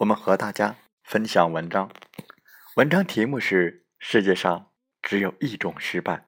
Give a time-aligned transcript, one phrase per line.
[0.00, 1.92] 我们和大家分享文章，
[2.76, 4.72] 文章题目是：世界上
[5.02, 6.26] 只有一种失败，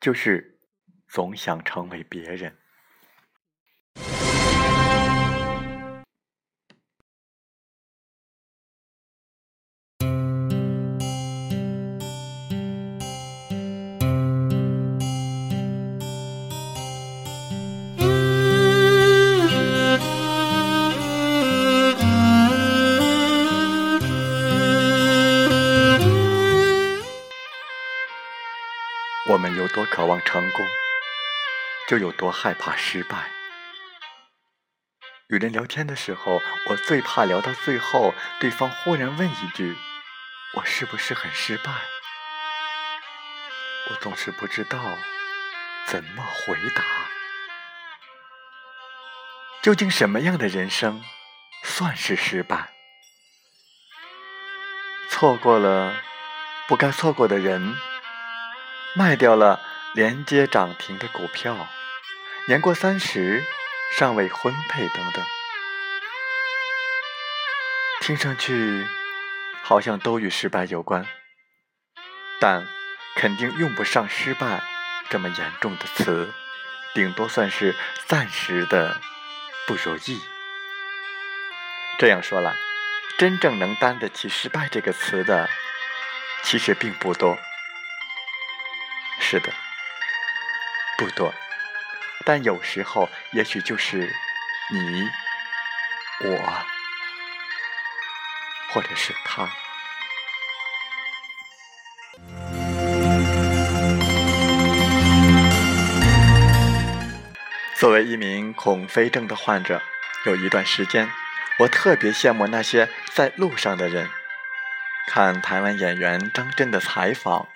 [0.00, 0.58] 就是
[1.06, 2.56] 总想成为别人。
[29.56, 30.66] 有多渴望成功，
[31.88, 33.30] 就有多害怕失败。
[35.28, 39.76] 与人聊天的时候，我最怕聊到最后，对方忽然问一句
[40.58, 41.70] ：“我是不是很失败？”
[43.90, 44.78] 我总是不知道
[45.86, 46.84] 怎么回答。
[49.62, 51.02] 究竟什么样的人生
[51.64, 52.72] 算是失败？
[55.10, 55.94] 错过了
[56.66, 57.76] 不该错过的人。
[58.94, 59.60] 卖掉了
[59.94, 61.68] 连接涨停的股票，
[62.46, 63.44] 年过三十
[63.96, 65.24] 尚未婚配等等，
[68.00, 68.86] 听上去
[69.62, 71.06] 好像都与失败有关，
[72.40, 72.66] 但
[73.16, 74.62] 肯定用不上“失败”
[75.08, 76.32] 这么严重的词，
[76.92, 77.76] 顶多算是
[78.06, 79.00] 暂时的
[79.68, 80.20] 不如意。
[81.98, 82.56] 这样说来，
[83.18, 85.48] 真正能担得起“失败”这个词的，
[86.42, 87.38] 其实并不多。
[89.30, 89.52] 是的，
[90.98, 91.32] 不多，
[92.26, 94.12] 但有时候也许就是
[94.72, 95.08] 你、
[96.24, 96.64] 我，
[98.72, 99.48] 或者是他。
[107.76, 109.80] 作为一名恐飞症的患者，
[110.26, 111.08] 有一段时间，
[111.60, 114.10] 我特别羡慕那些在路上的人。
[115.06, 117.46] 看台湾演员张震的采访。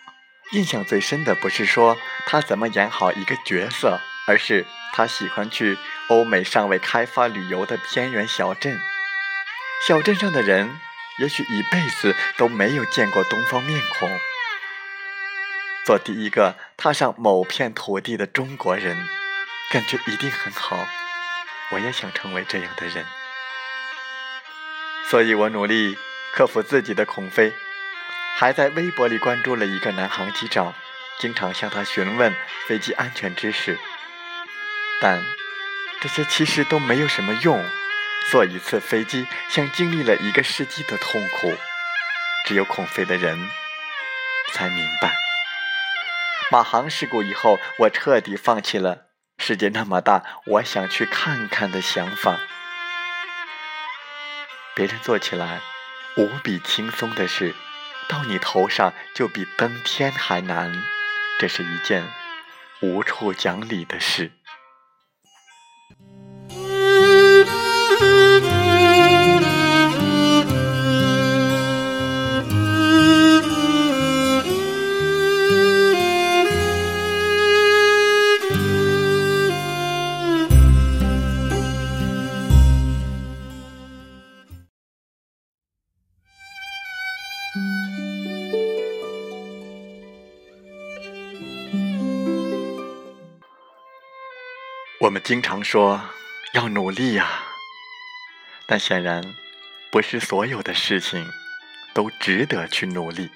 [0.52, 1.96] 印象最深的不是说
[2.26, 5.76] 他怎么演好一个角色，而是他喜欢去
[6.08, 8.78] 欧美尚未开发旅游的偏远小镇。
[9.86, 10.78] 小镇上的人
[11.18, 14.08] 也许一辈子都没有见过东方面孔。
[15.84, 18.96] 做第一个踏上某片土地的中国人，
[19.72, 20.86] 感觉一定很好。
[21.72, 23.04] 我也想成为这样的人，
[25.10, 25.96] 所以我努力
[26.32, 27.52] 克服自己的恐飞。
[28.36, 30.74] 还在微博里关注了一个南航机长，
[31.18, 32.34] 经常向他询问
[32.66, 33.78] 飞机安全知识，
[35.00, 35.22] 但
[36.00, 37.64] 这些其实都没有什么用。
[38.30, 41.54] 坐一次飞机像经历了一个世纪的痛苦，
[42.46, 43.38] 只有恐飞的人
[44.52, 45.14] 才明白。
[46.50, 49.08] 马航事故以后，我彻底放弃了
[49.38, 52.38] 世界那么大，我想去看看的想法。
[54.74, 55.60] 别人做起来
[56.16, 57.54] 无比轻松的事。
[58.08, 60.72] 到你头上就比登天还难，
[61.38, 62.04] 这是一件
[62.80, 64.30] 无处讲理的事。
[95.04, 96.00] 我们经常说
[96.54, 97.42] 要努力呀，
[98.66, 99.34] 但显然
[99.92, 101.30] 不是所有的事情
[101.92, 103.30] 都值得去努力。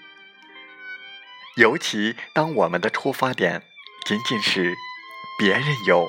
[1.57, 3.63] 尤其当我们的出发点
[4.07, 4.75] 仅仅是
[5.39, 6.09] 别人有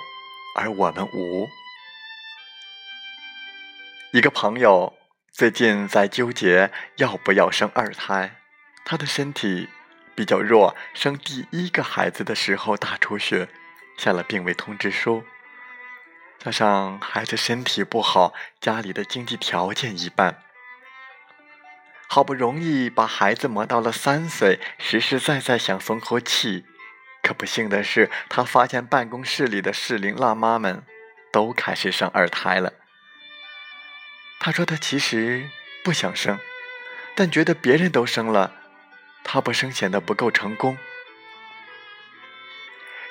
[0.56, 1.50] 而我们无。
[4.14, 4.98] 一个朋友
[5.34, 8.38] 最近在纠结要不要生二胎，
[8.86, 9.68] 他的身体
[10.16, 13.50] 比较弱，生第一个孩子的时候大出血，
[13.98, 15.22] 下了病危通知书。
[16.40, 20.42] 加上孩子身体不好，家里的经济条件一般，
[22.08, 26.66] 好不容易把孩子磨到了三岁，实实在在想松口气，
[27.22, 30.86] 可不幸的是，他发现办公室里的适龄辣妈们
[31.30, 32.72] 都开始生二胎了。
[34.40, 35.50] 他说他其实
[35.84, 36.40] 不想生，
[37.16, 38.56] 但觉得别人都生了，
[39.26, 40.78] 他不生显得不够成功。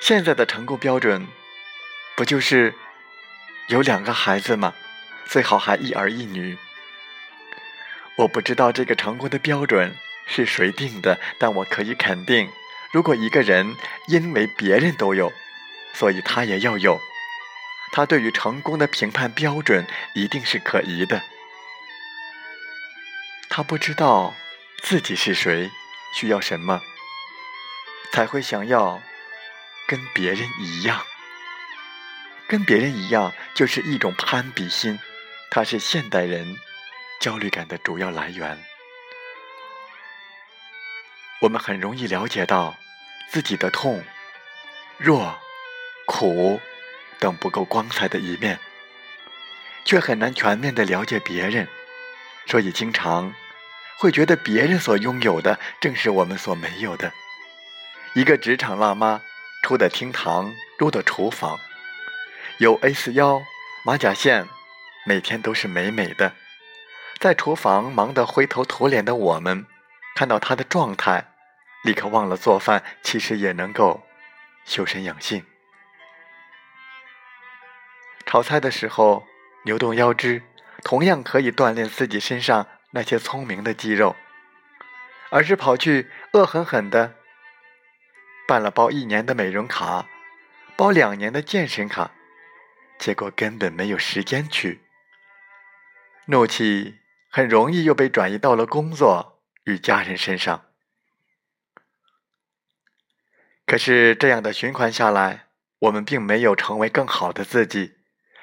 [0.01, 1.27] 现在的成功标准，
[2.17, 2.75] 不就是？
[3.69, 4.75] 有两个孩子吗？
[5.27, 6.57] 最好还一儿一女。
[8.17, 9.95] 我不知道这个成功的标准
[10.27, 12.51] 是谁定的，但我可以肯定，
[12.93, 13.77] 如果一个人
[14.07, 15.33] 因为别人都有，
[15.93, 16.99] 所以他也要有，
[17.93, 21.23] 他对于成功的评判标准一定是可疑的。
[23.51, 24.35] 他不知道
[24.83, 25.71] 自己是谁，
[26.15, 26.81] 需要什么，
[28.13, 29.03] 才会想要
[29.87, 31.05] 跟别人一样。
[32.49, 34.99] 跟别人一样，就是一种攀比心，
[35.51, 36.57] 它是现代人
[37.21, 38.59] 焦虑感的主要来源。
[41.43, 42.75] 我们很容易了解到
[43.31, 44.03] 自己的痛、
[44.97, 45.39] 弱、
[46.07, 46.59] 苦
[47.19, 48.59] 等不够光彩的一面，
[49.85, 51.69] 却很难全面的了解别人，
[52.47, 53.35] 所以经常
[53.99, 57.13] 会觉得别人所拥有的正是我们所没有的。
[58.15, 59.21] 一个职场辣妈，
[59.63, 61.61] 出得厅堂，入得厨房。
[62.61, 63.41] 有 A 四腰、
[63.85, 64.49] 马甲线，
[65.07, 66.33] 每天都是美美的。
[67.21, 69.65] 在厨房忙得灰头土脸的我们，
[70.17, 71.31] 看到她的状态，
[71.85, 74.05] 立刻忘了做饭，其实也能够
[74.65, 75.47] 修身养性。
[78.27, 79.25] 炒菜的时候
[79.63, 80.43] 扭动腰肢，
[80.83, 84.17] 同样可以锻炼自己身上那些聪明的肌肉，
[85.31, 87.15] 而是跑去恶狠狠的
[88.49, 90.07] 办了包一年的美容卡，
[90.77, 92.11] 包两年的健身卡。
[92.99, 94.81] 结果根本没有时间去，
[96.27, 96.99] 怒气
[97.31, 100.67] 很容易又被转移到了工作与家人身上。
[103.65, 105.47] 可是这样的循环下来，
[105.79, 107.97] 我们并没有成为更好的自己，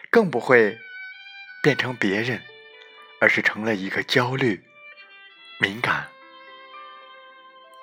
[0.10, 0.78] 更不会
[1.62, 2.42] 变成别人，
[3.20, 4.64] 而是成了一个焦虑、
[5.60, 6.08] 敏感、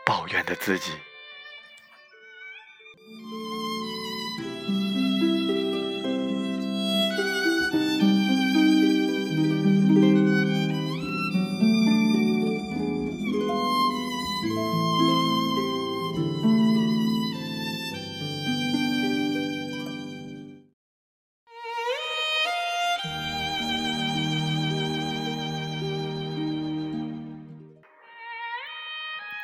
[0.07, 0.93] 抱怨的自己。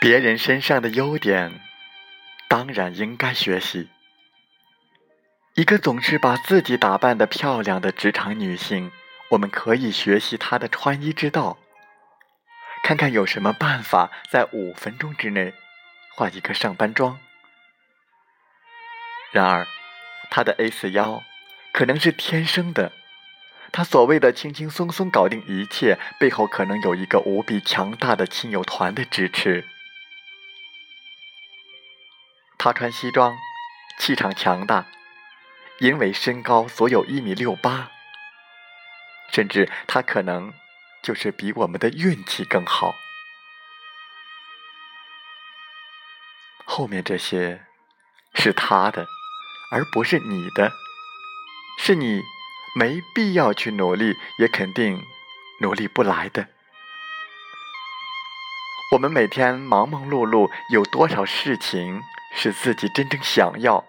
[0.09, 1.61] 别人身上的优点，
[2.49, 3.91] 当然应该学习。
[5.55, 8.91] 一个总是把自己打扮的漂亮的职场女性，
[9.33, 11.59] 我们可以学习她的穿衣之道，
[12.83, 15.53] 看看有什么办法在五分钟之内
[16.15, 17.19] 画一个上班妆。
[19.31, 19.67] 然而，
[20.31, 21.23] 她的 A 四腰
[21.71, 22.93] 可能是天生的，
[23.71, 29.67] 她所谓的轻轻松松搞定一切，背后可能有一个无比强大的亲友团的支持。
[32.59, 33.39] 他穿西装，
[34.01, 34.87] 气场强大，
[35.79, 37.93] 因为身高足有一米六八，
[39.31, 40.53] 甚至他可能
[41.01, 42.97] 就是比我们的运气更好。
[46.65, 47.65] 后面这些
[48.35, 49.07] 是他的，
[49.71, 50.73] 而不是你的，
[51.79, 52.21] 是你
[52.75, 55.01] 没必要去努力，也肯定
[55.61, 56.49] 努力不来的。
[58.93, 62.03] 我们每天忙忙碌碌，有多少事情？
[62.35, 63.85] 是自己真正想要、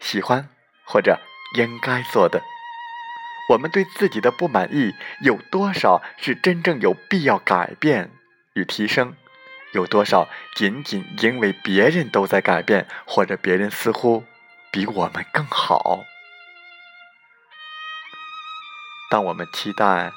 [0.00, 0.48] 喜欢
[0.84, 1.18] 或者
[1.56, 2.42] 应该做的。
[3.50, 8.10] 我们对自己的不满意有多少是真正有必要改变
[8.54, 9.14] 与提升？
[9.74, 14.24] 有多少仅仅因为别人都在改变，或者别人似乎
[14.70, 16.04] 比我们更好？
[19.10, 20.12] 当我们期待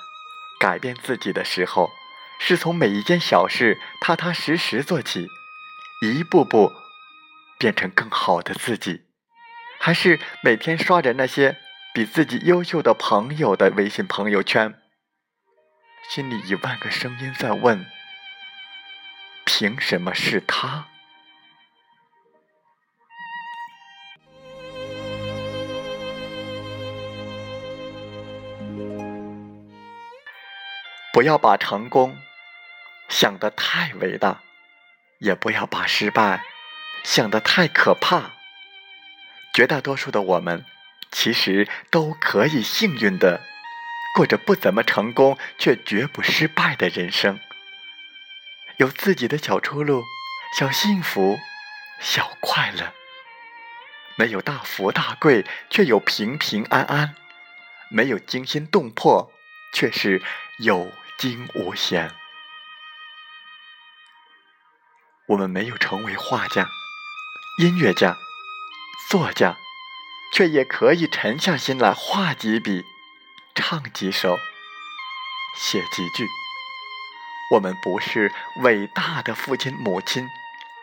[0.59, 1.89] 改变自己的时候，
[2.39, 5.27] 是从每一件小事踏踏实实做起，
[6.01, 6.71] 一步步。
[7.57, 9.05] 变成更好的自己，
[9.79, 11.57] 还是每天刷着那些
[11.93, 14.79] 比自己优秀的朋友的微信朋友圈，
[16.09, 17.85] 心里一万个声音在问：
[19.45, 20.87] 凭什么是他？
[31.11, 32.15] 不要把成功
[33.09, 34.43] 想得太伟大，
[35.17, 36.43] 也不要把失败
[37.07, 38.33] 想的太可怕。
[39.53, 40.65] 绝大多数的我们，
[41.09, 43.41] 其实都可以幸运的
[44.13, 47.39] 过着不怎么成功却绝不失败的人生，
[48.75, 50.03] 有自己的小出路、
[50.59, 51.39] 小幸福、
[52.01, 52.93] 小快乐。
[54.17, 57.15] 没有大富大贵，却有平平安安；
[57.89, 59.31] 没有惊心动魄，
[59.73, 60.21] 却是
[60.59, 60.91] 有。
[61.17, 62.11] 惊无险。
[65.29, 66.69] 我们没有成为画家、
[67.59, 68.15] 音乐家、
[69.09, 69.57] 作家，
[70.31, 72.85] 却也可以沉下心来画几笔、
[73.55, 74.37] 唱几首、
[75.55, 76.27] 写几句。
[77.53, 80.29] 我们不是伟大的父亲母亲，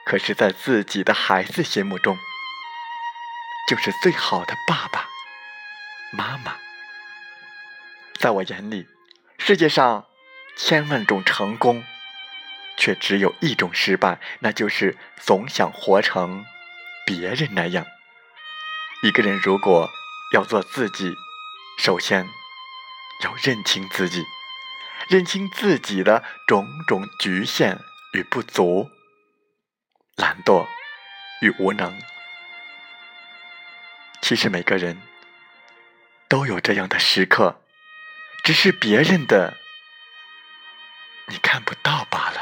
[0.04, 2.18] 可是，在自己的孩子心目中，
[3.68, 5.06] 就是最好的爸爸
[6.12, 6.56] 妈妈。
[8.18, 8.88] 在我眼里，
[9.38, 10.06] 世界上。
[10.56, 11.84] 千万种成功，
[12.76, 16.46] 却只有一种失败，那就是总想活成
[17.06, 17.86] 别人那样。
[19.02, 19.90] 一个人如果
[20.32, 21.14] 要做自己，
[21.78, 22.26] 首先
[23.22, 24.24] 要认清自己，
[25.08, 27.78] 认清自己的种种局限
[28.14, 28.90] 与不足、
[30.16, 30.66] 懒惰
[31.42, 32.00] 与无能。
[34.22, 35.02] 其实每个人
[36.28, 37.60] 都有这样的时刻，
[38.42, 39.58] 只是别人的。
[41.26, 42.33] 你看不到罢了。